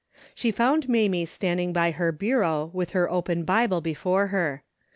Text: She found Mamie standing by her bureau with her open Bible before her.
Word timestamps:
She 0.33 0.49
found 0.49 0.89
Mamie 0.89 1.27
standing 1.27 1.73
by 1.73 1.91
her 1.91 2.11
bureau 2.11 2.71
with 2.73 2.89
her 2.89 3.07
open 3.07 3.43
Bible 3.45 3.81
before 3.81 4.29
her. 4.29 4.63